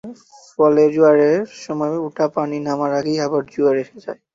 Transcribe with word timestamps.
ফলে 0.49 0.83
জোয়ারের 0.93 1.35
সময় 1.61 1.95
ওঠা 2.05 2.25
পানি 2.35 2.57
নামার 2.61 2.91
আগেই 2.99 3.17
আবার 3.25 3.41
জোয়ার 3.53 3.75
এসে 3.83 3.97
যায়। 4.05 4.19